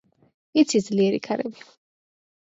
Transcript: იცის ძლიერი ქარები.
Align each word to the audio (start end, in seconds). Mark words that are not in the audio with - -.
იცის 0.61 0.87
ძლიერი 0.87 1.19
ქარები. 1.27 1.67